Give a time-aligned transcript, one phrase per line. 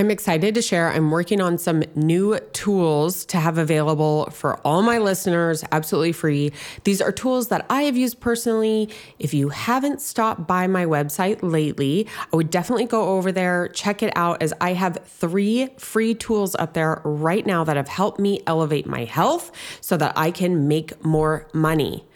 [0.00, 0.90] I'm excited to share.
[0.90, 6.52] I'm working on some new tools to have available for all my listeners, absolutely free.
[6.84, 8.88] These are tools that I have used personally.
[9.18, 14.02] If you haven't stopped by my website lately, I would definitely go over there, check
[14.02, 18.18] it out, as I have three free tools up there right now that have helped
[18.18, 22.06] me elevate my health so that I can make more money.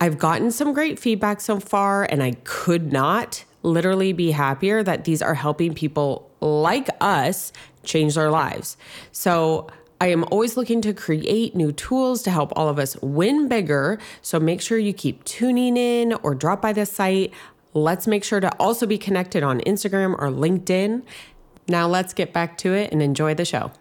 [0.00, 5.04] I've gotten some great feedback so far, and I could not literally be happier that
[5.04, 7.52] these are helping people like us
[7.84, 8.76] change their lives.
[9.12, 9.68] So
[10.00, 13.98] I am always looking to create new tools to help all of us win bigger.
[14.22, 17.32] So make sure you keep tuning in or drop by the site.
[17.74, 21.02] Let's make sure to also be connected on Instagram or LinkedIn.
[21.68, 23.72] Now let's get back to it and enjoy the show.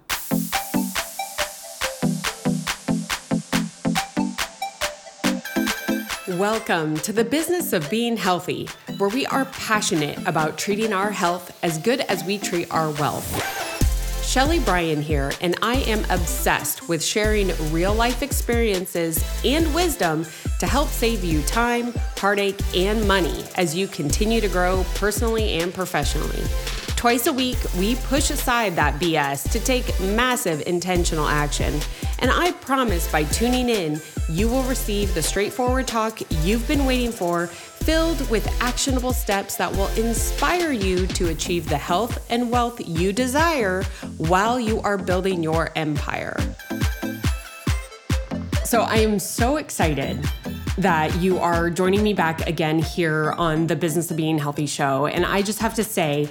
[6.40, 11.52] Welcome to the business of being healthy, where we are passionate about treating our health
[11.66, 14.26] as good as we treat our wealth.
[14.26, 20.26] Sheley Brien here, and I am obsessed with sharing real life experiences and wisdom
[20.60, 25.74] to help save you time, heartache, and money as you continue to grow personally and
[25.74, 26.42] professionally.
[26.96, 31.82] Twice a week, we push aside that BS to take massive intentional action.
[32.20, 37.12] And I promise by tuning in, you will receive the straightforward talk you've been waiting
[37.12, 42.80] for, filled with actionable steps that will inspire you to achieve the health and wealth
[42.88, 43.84] you desire
[44.18, 46.38] while you are building your empire.
[48.64, 50.24] So I am so excited
[50.78, 55.08] that you are joining me back again here on the Business of Being Healthy show.
[55.08, 56.30] And I just have to say,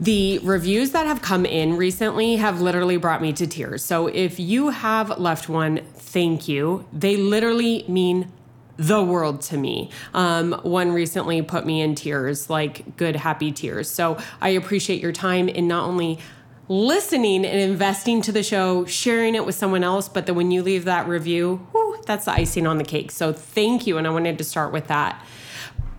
[0.00, 3.84] the reviews that have come in recently have literally brought me to tears.
[3.84, 6.86] So if you have left one, thank you.
[6.92, 8.32] They literally mean
[8.78, 9.90] the world to me.
[10.14, 13.90] Um, one recently put me in tears, like good, happy tears.
[13.90, 16.18] So I appreciate your time in not only
[16.66, 20.62] listening and investing to the show, sharing it with someone else, but then when you
[20.62, 23.10] leave that review, whew, that's the icing on the cake.
[23.10, 23.98] So thank you.
[23.98, 25.22] And I wanted to start with that.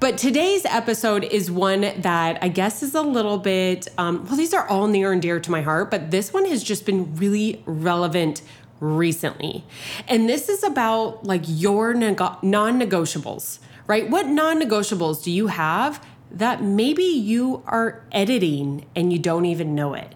[0.01, 4.51] But today's episode is one that I guess is a little bit, um, well, these
[4.51, 7.61] are all near and dear to my heart, but this one has just been really
[7.67, 8.41] relevant
[8.79, 9.63] recently.
[10.07, 14.09] And this is about like your nego- non negotiables, right?
[14.09, 19.75] What non negotiables do you have that maybe you are editing and you don't even
[19.75, 20.15] know it?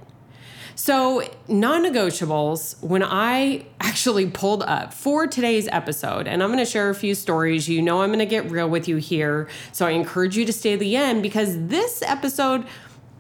[0.76, 6.70] So, non negotiables, when I actually pulled up for today's episode, and I'm going to
[6.70, 7.70] share a few stories.
[7.70, 9.48] You know, I'm going to get real with you here.
[9.72, 12.66] So, I encourage you to stay to the end because this episode,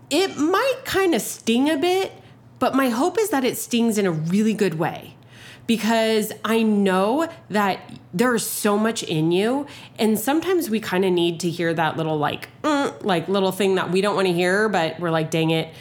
[0.09, 2.11] it might kind of sting a bit,
[2.59, 5.15] but my hope is that it stings in a really good way
[5.67, 7.79] because I know that
[8.13, 9.65] there's so much in you
[9.97, 13.75] and sometimes we kind of need to hear that little like mm, like little thing
[13.75, 15.73] that we don't want to hear but we're like dang it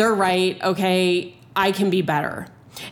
[0.00, 0.58] they're right.
[0.62, 2.46] Okay, I can be better.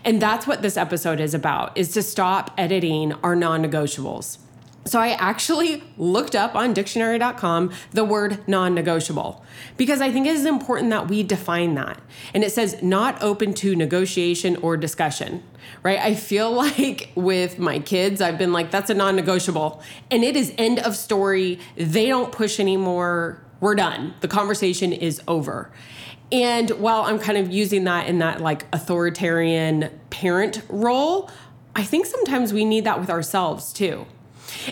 [0.05, 4.37] And that's what this episode is about is to stop editing our non-negotiables.
[4.85, 9.43] So I actually looked up on dictionary.com the word non-negotiable
[9.79, 11.99] because I think it is important that we define that.
[12.35, 15.43] And it says not open to negotiation or discussion.
[15.83, 15.99] Right?
[15.99, 20.53] I feel like with my kids I've been like that's a non-negotiable and it is
[20.59, 21.59] end of story.
[21.75, 23.43] They don't push anymore.
[23.61, 24.13] We're done.
[24.21, 25.71] The conversation is over.
[26.31, 31.31] And while I'm kind of using that in that like authoritarian parent role,
[31.75, 34.07] I think sometimes we need that with ourselves too.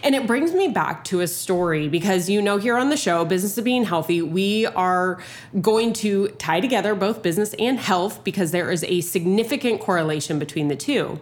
[0.03, 3.25] And it brings me back to a story because you know, here on the show,
[3.25, 5.23] Business of Being Healthy, we are
[5.61, 10.69] going to tie together both business and health because there is a significant correlation between
[10.69, 11.21] the two.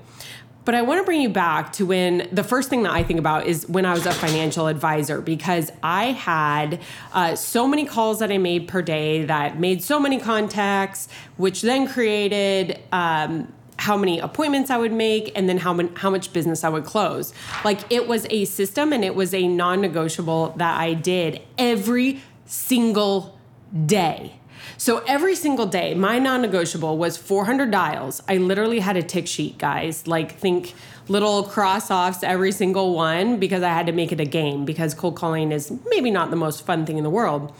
[0.64, 3.18] But I want to bring you back to when the first thing that I think
[3.18, 6.80] about is when I was a financial advisor because I had
[7.12, 11.62] uh, so many calls that I made per day that made so many contacts, which
[11.62, 12.80] then created.
[12.92, 16.84] Um, how many appointments I would make and then how, how much business I would
[16.84, 17.34] close.
[17.64, 22.22] Like it was a system and it was a non negotiable that I did every
[22.46, 23.38] single
[23.86, 24.38] day.
[24.76, 28.22] So every single day, my non negotiable was 400 dials.
[28.28, 30.06] I literally had a tick sheet, guys.
[30.06, 30.74] Like, think
[31.08, 34.94] little cross offs every single one because I had to make it a game because
[34.94, 37.52] cold calling is maybe not the most fun thing in the world.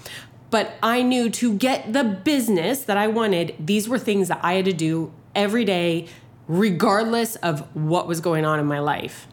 [0.51, 4.55] But I knew to get the business that I wanted, these were things that I
[4.55, 6.07] had to do every day,
[6.47, 9.27] regardless of what was going on in my life.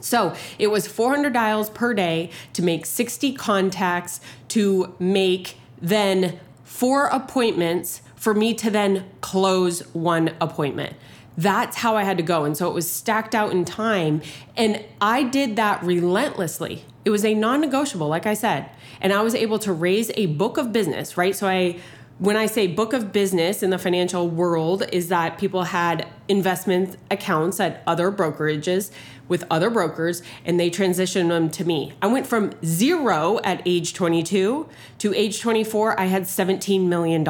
[0.00, 7.06] So it was 400 dials per day to make 60 contacts to make then four
[7.06, 10.94] appointments for me to then close one appointment.
[11.36, 12.44] That's how I had to go.
[12.44, 14.22] And so it was stacked out in time.
[14.56, 16.84] And I did that relentlessly.
[17.04, 18.68] It was a non negotiable, like I said.
[19.00, 21.34] And I was able to raise a book of business, right?
[21.36, 21.78] So I
[22.18, 26.96] when I say book of business in the financial world, is that people had investment
[27.10, 28.90] accounts at other brokerages
[29.28, 31.92] with other brokers and they transitioned them to me.
[32.02, 34.68] I went from zero at age 22
[34.98, 37.26] to age 24, I had $17 million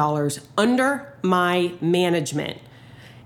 [0.57, 2.57] under my management.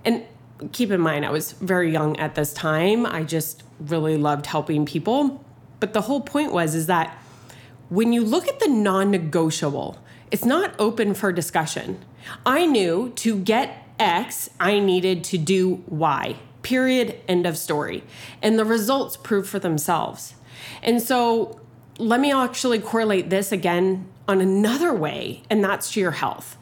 [0.03, 0.25] And
[0.73, 3.05] keep in mind, I was very young at this time.
[3.05, 5.43] I just really loved helping people.
[5.79, 7.17] But the whole point was is that
[7.89, 10.02] when you look at the non-negotiable,
[10.33, 12.03] it's not open for discussion.
[12.43, 16.37] I knew to get X, I needed to do Y.
[16.63, 17.19] Period.
[17.27, 18.03] End of story.
[18.41, 20.33] And the results prove for themselves.
[20.81, 21.59] And so
[21.99, 26.57] let me actually correlate this again on another way, and that's to your health.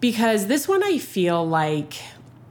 [0.00, 1.94] Because this one I feel like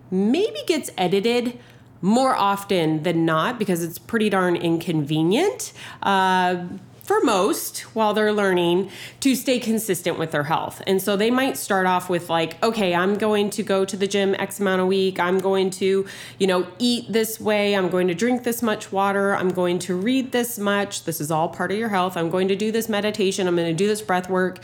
[0.09, 1.59] maybe gets edited
[2.01, 5.73] more often than not because it's pretty darn inconvenient.
[6.01, 6.63] Uh,
[7.11, 10.81] for most while they're learning to stay consistent with their health.
[10.87, 14.07] And so they might start off with like, okay, I'm going to go to the
[14.07, 15.19] gym X amount a week.
[15.19, 16.07] I'm going to,
[16.39, 17.75] you know, eat this way.
[17.75, 19.35] I'm going to drink this much water.
[19.35, 21.03] I'm going to read this much.
[21.03, 22.15] This is all part of your health.
[22.15, 23.45] I'm going to do this meditation.
[23.45, 24.59] I'm going to do this breath work.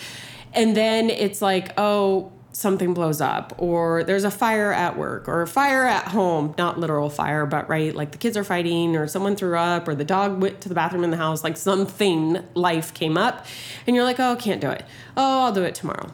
[0.54, 5.44] And then it's like, oh, something blows up or there's a fire at work or
[5.44, 9.07] a fire at home not literal fire but right like the kids are fighting or
[9.07, 12.44] someone threw up or the dog went to the bathroom in the house like something
[12.56, 13.45] life came up
[13.86, 14.83] and you're like oh can't do it.
[15.15, 16.12] Oh i'll do it tomorrow.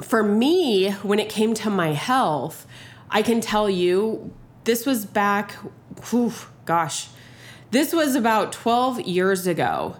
[0.00, 2.68] For me when it came to my health
[3.10, 4.32] i can tell you
[4.62, 5.54] this was back
[6.10, 6.32] whew,
[6.66, 7.08] gosh
[7.72, 9.96] this was about 12 years ago.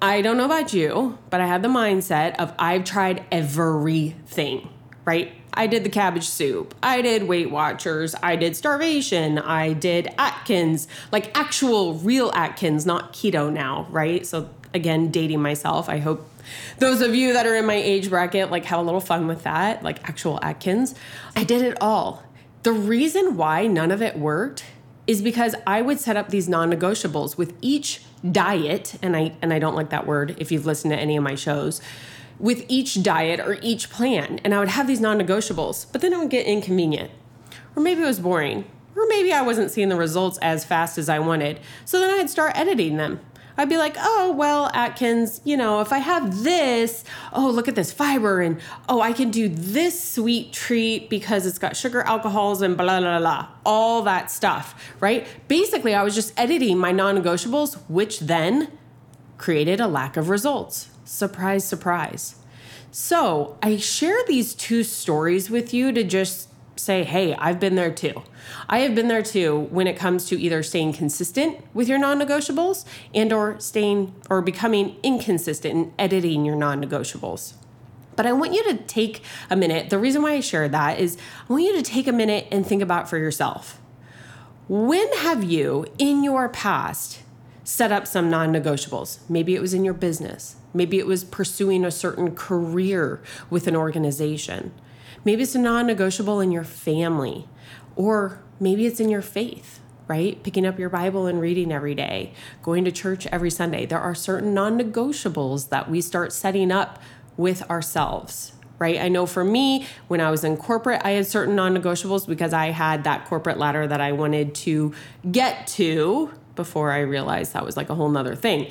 [0.00, 4.68] I don't know about you, but I had the mindset of I've tried everything
[5.04, 5.32] right?
[5.54, 6.74] I did the cabbage soup.
[6.82, 8.14] I did Weight Watchers.
[8.22, 9.38] I did starvation.
[9.38, 14.26] I did Atkins, like actual real Atkins, not keto now, right?
[14.26, 15.88] So again, dating myself.
[15.88, 16.28] I hope
[16.78, 19.42] those of you that are in my age bracket like have a little fun with
[19.42, 20.94] that, like actual Atkins.
[21.36, 22.22] I did it all.
[22.62, 24.64] The reason why none of it worked
[25.06, 29.58] is because I would set up these non-negotiables with each diet and I and I
[29.58, 31.80] don't like that word if you've listened to any of my shows
[32.42, 34.40] with each diet or each plan.
[34.44, 37.10] And I would have these non negotiables, but then it would get inconvenient.
[37.74, 38.64] Or maybe it was boring.
[38.94, 41.60] Or maybe I wasn't seeing the results as fast as I wanted.
[41.86, 43.20] So then I'd start editing them.
[43.56, 47.74] I'd be like, oh, well, Atkins, you know, if I have this, oh, look at
[47.74, 48.58] this fiber, and
[48.88, 53.18] oh, I can do this sweet treat because it's got sugar alcohols and blah, blah,
[53.18, 55.26] blah, all that stuff, right?
[55.48, 58.68] Basically, I was just editing my non negotiables, which then
[59.36, 60.88] created a lack of results.
[61.12, 62.36] Surprise, surprise.
[62.90, 67.92] So I share these two stories with you to just say, hey, I've been there
[67.92, 68.22] too.
[68.66, 72.86] I have been there too when it comes to either staying consistent with your non-negotiables
[73.14, 77.56] and or staying or becoming inconsistent and editing your non-negotiables.
[78.16, 79.90] But I want you to take a minute.
[79.90, 82.66] The reason why I share that is I want you to take a minute and
[82.66, 83.78] think about for yourself.
[84.66, 87.18] When have you in your past
[87.64, 89.18] set up some non negotiables.
[89.28, 90.56] Maybe it was in your business.
[90.74, 94.72] Maybe it was pursuing a certain career with an organization.
[95.24, 97.48] Maybe it's a non negotiable in your family,
[97.94, 100.42] or maybe it's in your faith, right?
[100.42, 102.32] Picking up your Bible and reading every day,
[102.62, 103.86] going to church every Sunday.
[103.86, 107.00] There are certain non negotiables that we start setting up
[107.36, 108.52] with ourselves.
[108.78, 109.00] Right?
[109.00, 112.52] I know for me, when I was in corporate, I had certain non negotiables because
[112.52, 114.92] I had that corporate ladder that I wanted to
[115.30, 118.70] get to before I realized that was like a whole nother thing.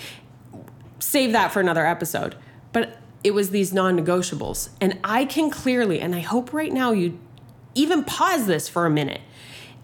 [1.00, 2.36] Save that for another episode.
[2.74, 4.70] But it was these non negotiables.
[4.80, 7.20] And I can clearly, and I hope right now you
[7.76, 9.22] even pause this for a minute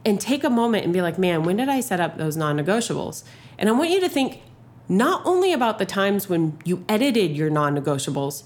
[0.05, 2.57] and take a moment and be like, man, when did I set up those non
[2.57, 3.23] negotiables?
[3.57, 4.41] And I want you to think
[4.89, 8.43] not only about the times when you edited your non negotiables,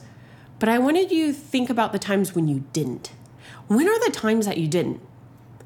[0.59, 3.11] but I wanted you to think about the times when you didn't.
[3.67, 5.01] When are the times that you didn't?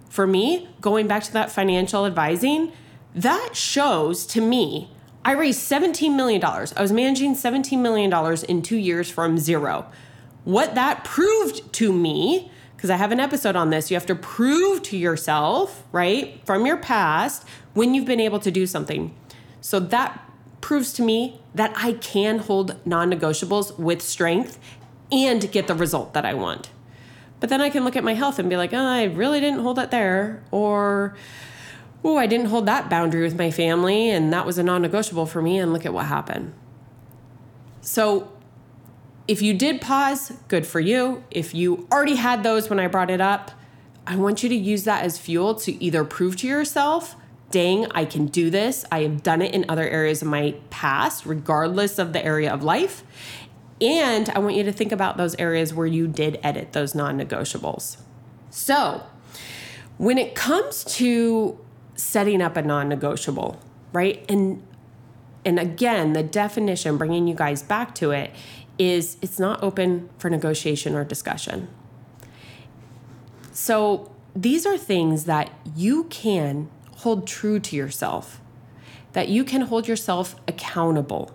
[0.09, 2.71] For me, going back to that financial advising,
[3.15, 4.91] that shows to me
[5.25, 6.43] I raised $17 million.
[6.43, 8.13] I was managing $17 million
[8.47, 9.87] in two years from zero.
[10.43, 14.13] What that proved to me, because I have an episode on this, you have to
[14.13, 17.43] prove to yourself, right, from your past
[17.73, 19.15] when you've been able to do something.
[19.61, 20.21] So that
[20.61, 24.59] proves to me that I can hold non negotiables with strength
[25.11, 26.69] and get the result that I want.
[27.39, 29.61] But then I can look at my health and be like, oh, I really didn't
[29.61, 30.43] hold it there.
[30.51, 31.15] Or,
[32.05, 35.25] oh, I didn't hold that boundary with my family, and that was a non negotiable
[35.25, 36.53] for me, and look at what happened.
[37.81, 38.31] So,
[39.27, 41.23] if you did pause, good for you.
[41.31, 43.51] If you already had those when I brought it up,
[44.05, 47.15] I want you to use that as fuel to either prove to yourself,
[47.49, 48.85] dang, I can do this.
[48.91, 52.63] I have done it in other areas of my past, regardless of the area of
[52.63, 53.03] life.
[53.81, 57.19] And I want you to think about those areas where you did edit those non
[57.19, 57.97] negotiables.
[58.51, 59.01] So,
[59.97, 61.64] when it comes to
[61.95, 63.59] setting up a non negotiable,
[63.91, 64.25] right?
[64.29, 64.63] And
[65.45, 68.31] and again, the definition, bringing you guys back to it,
[68.79, 71.67] is it's not open for negotiation or discussion.
[73.53, 78.41] So these are things that you can hold true to yourself,
[79.13, 81.31] that you can hold yourself accountable.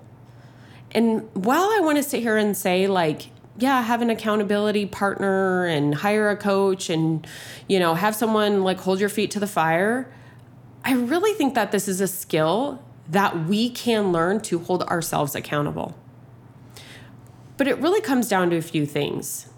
[0.93, 5.67] And while I want to sit here and say, like, yeah, have an accountability partner
[5.67, 7.27] and hire a coach and,
[7.69, 10.13] you know, have someone like hold your feet to the fire,
[10.85, 15.35] I really think that this is a skill that we can learn to hold ourselves
[15.35, 15.97] accountable.
[17.57, 19.49] But it really comes down to a few things.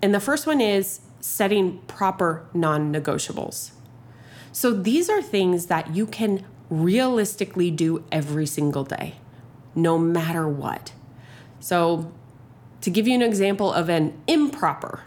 [0.00, 3.72] And the first one is setting proper non negotiables.
[4.52, 9.16] So these are things that you can realistically do every single day,
[9.74, 10.92] no matter what.
[11.58, 12.12] So,
[12.80, 15.00] to give you an example of an improper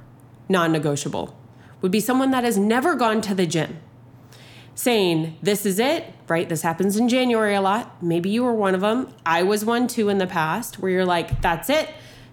[0.47, 1.35] non negotiable,
[1.81, 3.79] would be someone that has never gone to the gym
[4.75, 6.47] saying, This is it, right?
[6.47, 8.01] This happens in January a lot.
[8.01, 9.13] Maybe you were one of them.
[9.25, 11.89] I was one too in the past where you're like, That's it.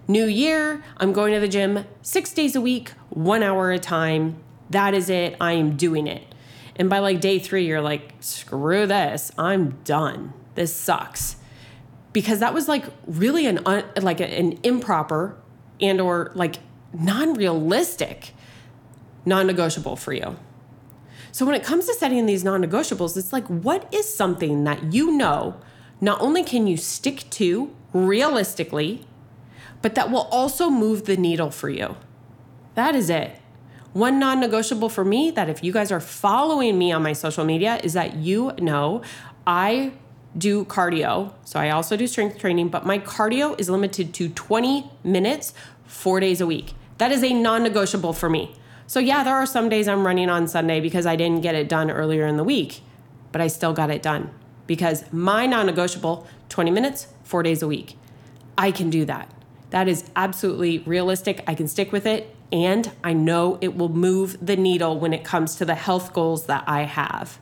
[0.07, 4.41] New year, I'm going to the gym six days a week, one hour a time.
[4.69, 5.35] That is it.
[5.39, 6.23] I am doing it.
[6.75, 9.31] And by like day three, you're like, screw this.
[9.37, 10.33] I'm done.
[10.55, 11.35] This sucks.
[12.13, 15.37] Because that was like really an un, like an improper
[15.79, 16.57] and or like
[16.93, 18.33] non-realistic
[19.25, 20.35] non-negotiable for you.
[21.31, 25.11] So when it comes to setting these non-negotiables, it's like what is something that you
[25.11, 25.55] know
[26.01, 29.05] not only can you stick to realistically,
[29.81, 31.95] but that will also move the needle for you.
[32.75, 33.37] That is it.
[33.93, 37.43] One non negotiable for me that if you guys are following me on my social
[37.43, 39.01] media is that you know
[39.45, 39.91] I
[40.37, 41.33] do cardio.
[41.43, 45.53] So I also do strength training, but my cardio is limited to 20 minutes,
[45.85, 46.73] four days a week.
[46.99, 48.55] That is a non negotiable for me.
[48.91, 51.69] So, yeah, there are some days I'm running on Sunday because I didn't get it
[51.69, 52.81] done earlier in the week,
[53.31, 54.31] but I still got it done
[54.67, 57.97] because my non negotiable 20 minutes, four days a week.
[58.57, 59.31] I can do that.
[59.69, 61.41] That is absolutely realistic.
[61.47, 62.35] I can stick with it.
[62.51, 66.47] And I know it will move the needle when it comes to the health goals
[66.47, 67.39] that I have.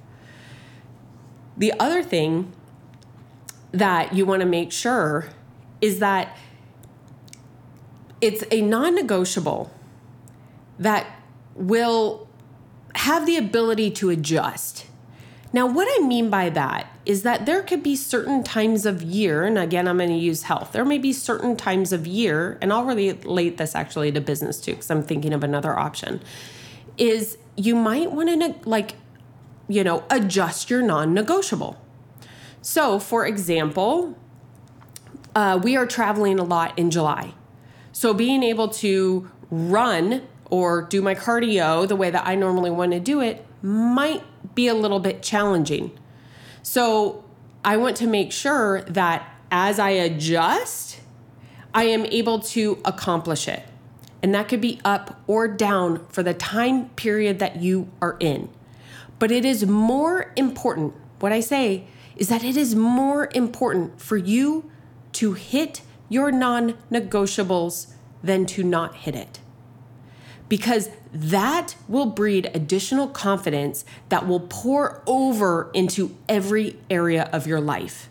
[1.57, 2.53] The other thing
[3.71, 5.29] that you want to make sure
[5.81, 6.37] is that
[8.21, 9.71] it's a non negotiable
[10.77, 11.15] that
[11.59, 12.27] will
[12.95, 14.87] have the ability to adjust.
[15.51, 19.45] Now, what I mean by that is that there could be certain times of year,
[19.45, 20.71] and again, I'm going to use health.
[20.73, 24.73] There may be certain times of year, and I'll relate this actually to business too,
[24.73, 26.21] because I'm thinking of another option.
[26.97, 28.95] Is you might want to like,
[29.67, 31.83] you know, adjust your non-negotiable.
[32.61, 34.17] So, for example,
[35.35, 37.33] uh, we are traveling a lot in July,
[37.91, 42.91] so being able to run or do my cardio the way that I normally want
[42.93, 44.23] to do it might
[44.55, 45.91] be a little bit challenging.
[46.63, 47.23] So
[47.63, 50.99] I want to make sure that as I adjust,
[51.73, 53.63] I am able to accomplish it.
[54.21, 58.49] And that could be up or down for the time period that you are in.
[59.17, 64.17] But it is more important, what I say is that it is more important for
[64.17, 64.69] you
[65.13, 69.39] to hit your non negotiables than to not hit it
[70.49, 77.61] because that will breed additional confidence that will pour over into every area of your
[77.61, 78.09] life.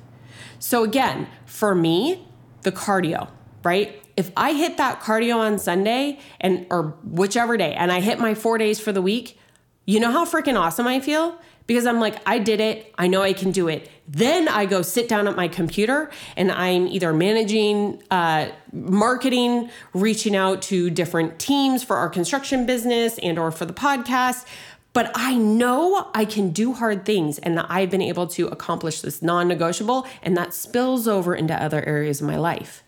[0.59, 2.27] So, again, for me,
[2.63, 3.29] the cardio,
[3.63, 4.03] right?
[4.17, 8.35] If I hit that cardio on Sunday and or whichever day and I hit my
[8.35, 9.39] 4 days for the week,
[9.85, 11.39] you know how freaking awesome I feel?
[11.69, 12.93] Because I'm like, I did it.
[12.99, 13.89] I know I can do it.
[14.09, 20.35] Then I go sit down at my computer and I'm either managing uh, marketing, reaching
[20.35, 24.47] out to different teams for our construction business and or for the podcast.
[24.95, 29.03] But I know I can do hard things and that I've been able to accomplish
[29.03, 32.83] this non negotiable, and that spills over into other areas of my life.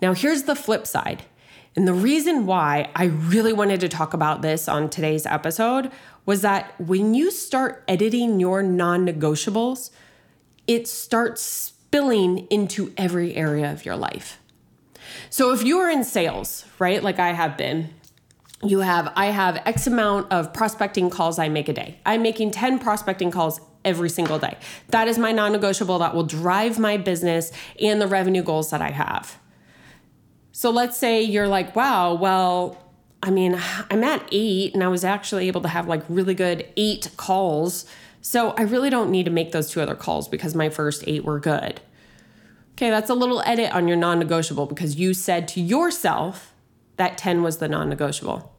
[0.00, 1.24] Now, here's the flip side.
[1.74, 5.90] And the reason why I really wanted to talk about this on today's episode
[6.26, 9.90] was that when you start editing your non negotiables,
[10.66, 14.38] it starts spilling into every area of your life.
[15.30, 17.90] So if you are in sales, right, like I have been,
[18.62, 21.98] you have, I have X amount of prospecting calls I make a day.
[22.06, 24.56] I'm making 10 prospecting calls every single day.
[24.88, 27.50] That is my non negotiable that will drive my business
[27.80, 29.38] and the revenue goals that I have.
[30.52, 32.78] So let's say you're like, wow, well,
[33.22, 33.58] I mean,
[33.90, 37.86] I'm at eight and I was actually able to have like really good eight calls.
[38.20, 41.24] So I really don't need to make those two other calls because my first eight
[41.24, 41.80] were good.
[42.72, 46.54] Okay, that's a little edit on your non negotiable because you said to yourself
[46.96, 48.54] that 10 was the non negotiable.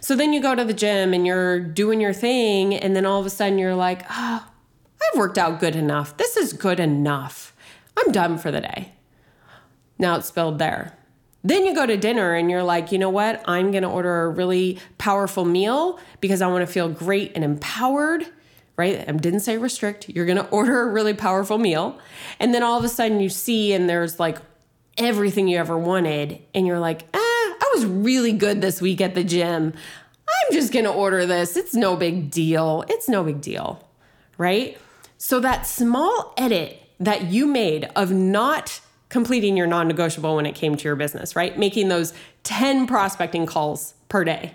[0.00, 3.20] So then you go to the gym and you're doing your thing, and then all
[3.20, 4.46] of a sudden you're like, oh,
[5.02, 6.16] I've worked out good enough.
[6.16, 7.54] This is good enough.
[7.96, 8.92] I'm done for the day.
[9.98, 10.96] Now it's spilled there.
[11.42, 13.42] Then you go to dinner and you're like, you know what?
[13.48, 17.42] I'm going to order a really powerful meal because I want to feel great and
[17.42, 18.26] empowered,
[18.76, 19.08] right?
[19.08, 20.08] I didn't say restrict.
[20.08, 21.98] You're going to order a really powerful meal.
[22.38, 24.38] And then all of a sudden you see and there's like
[24.98, 26.42] everything you ever wanted.
[26.54, 29.72] And you're like, ah, I was really good this week at the gym.
[30.28, 31.56] I'm just going to order this.
[31.56, 32.84] It's no big deal.
[32.88, 33.88] It's no big deal,
[34.36, 34.78] right?
[35.16, 38.80] So that small edit that you made of not
[39.10, 41.58] completing your non negotiable when it came to your business, right?
[41.58, 42.14] Making those
[42.44, 44.54] 10 prospecting calls per day,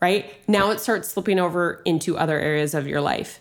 [0.00, 0.34] right?
[0.48, 3.38] Now it starts slipping over into other areas of your life.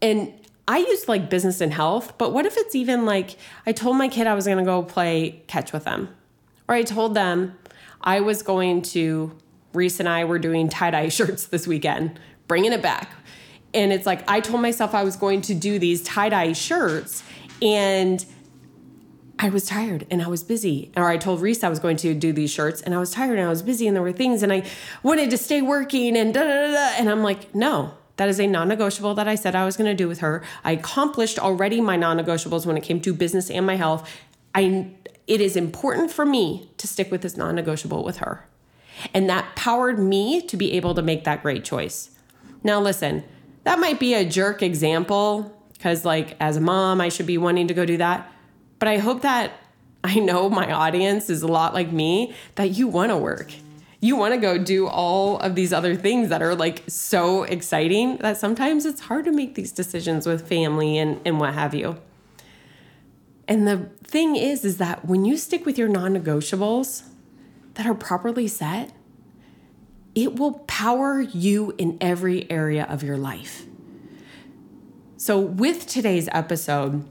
[0.00, 0.32] And
[0.66, 3.36] I used like business and health, but what if it's even like
[3.66, 6.08] I told my kid I was going to go play catch with them,
[6.68, 7.58] or I told them
[8.00, 9.36] I was going to,
[9.72, 13.10] Reese and I were doing tie dye shirts this weekend, bringing it back.
[13.74, 17.22] And it's like I told myself I was going to do these tie dye shirts
[17.60, 18.24] and
[19.38, 20.90] I was tired and I was busy.
[20.96, 23.38] Or I told Reese I was going to do these shirts and I was tired
[23.38, 24.64] and I was busy and there were things and I
[25.02, 26.94] wanted to stay working and da da da.
[26.98, 29.88] And I'm like, no, that is a non negotiable that I said I was going
[29.88, 30.42] to do with her.
[30.64, 34.10] I accomplished already my non negotiables when it came to business and my health.
[34.54, 34.90] I,
[35.28, 38.44] it is important for me to stick with this non negotiable with her.
[39.14, 42.10] And that powered me to be able to make that great choice.
[42.64, 43.22] Now, listen,
[43.62, 47.68] that might be a jerk example because, like, as a mom, I should be wanting
[47.68, 48.28] to go do that.
[48.78, 49.52] But I hope that
[50.04, 53.52] I know my audience is a lot like me, that you want to work.
[54.00, 58.18] You want to go do all of these other things that are like so exciting
[58.18, 61.96] that sometimes it's hard to make these decisions with family and, and what have you.
[63.48, 67.02] And the thing is, is that when you stick with your non negotiables
[67.74, 68.92] that are properly set,
[70.14, 73.64] it will power you in every area of your life.
[75.16, 77.04] So, with today's episode,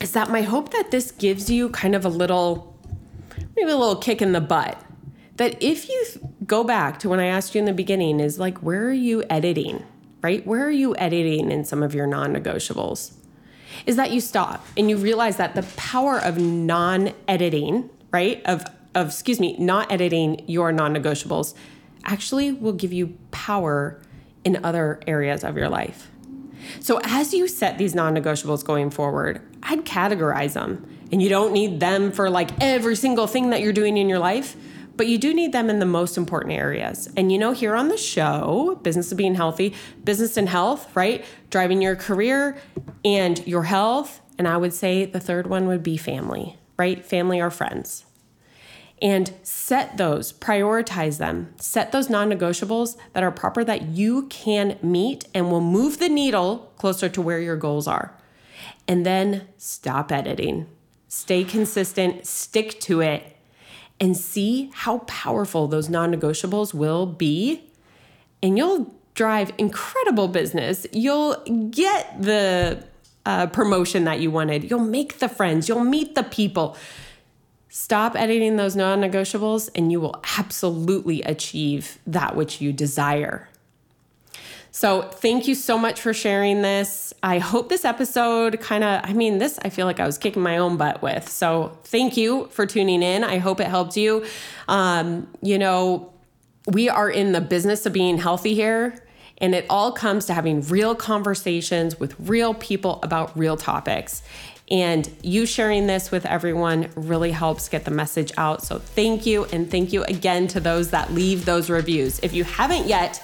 [0.00, 2.76] is that my hope that this gives you kind of a little,
[3.56, 4.80] maybe a little kick in the butt.
[5.36, 6.04] That if you
[6.46, 9.24] go back to when I asked you in the beginning, is like, where are you
[9.30, 9.84] editing,
[10.22, 10.46] right?
[10.46, 13.12] Where are you editing in some of your non negotiables?
[13.86, 18.42] Is that you stop and you realize that the power of non editing, right?
[18.44, 21.54] Of, of, excuse me, not editing your non negotiables
[22.04, 24.00] actually will give you power
[24.44, 26.09] in other areas of your life.
[26.80, 30.86] So, as you set these non negotiables going forward, I'd categorize them.
[31.12, 34.20] And you don't need them for like every single thing that you're doing in your
[34.20, 34.56] life,
[34.96, 37.08] but you do need them in the most important areas.
[37.16, 41.24] And you know, here on the show, Business of Being Healthy, business and health, right?
[41.50, 42.56] Driving your career
[43.04, 44.20] and your health.
[44.38, 47.04] And I would say the third one would be family, right?
[47.04, 48.04] Family or friends
[49.02, 54.78] and set those, prioritize them, set those non negotiables that are proper that you can
[54.82, 58.14] meet and will move the needle closer to where your goals are.
[58.86, 60.66] And then stop editing,
[61.08, 63.36] stay consistent, stick to it,
[63.98, 67.64] and see how powerful those non negotiables will be.
[68.42, 70.86] And you'll drive incredible business.
[70.92, 71.36] You'll
[71.70, 72.84] get the
[73.26, 76.76] uh, promotion that you wanted, you'll make the friends, you'll meet the people
[77.72, 83.48] Stop editing those non negotiables, and you will absolutely achieve that which you desire.
[84.72, 87.14] So, thank you so much for sharing this.
[87.22, 90.42] I hope this episode kind of, I mean, this I feel like I was kicking
[90.42, 91.28] my own butt with.
[91.28, 93.22] So, thank you for tuning in.
[93.22, 94.26] I hope it helped you.
[94.66, 96.12] Um, you know,
[96.66, 99.00] we are in the business of being healthy here.
[99.40, 104.22] And it all comes to having real conversations with real people about real topics.
[104.70, 108.62] And you sharing this with everyone really helps get the message out.
[108.62, 109.44] So thank you.
[109.46, 112.20] And thank you again to those that leave those reviews.
[112.20, 113.22] If you haven't yet,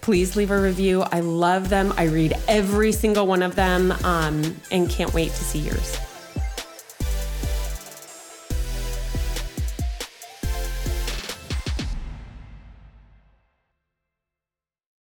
[0.00, 1.02] please leave a review.
[1.02, 1.92] I love them.
[1.96, 5.98] I read every single one of them um, and can't wait to see yours.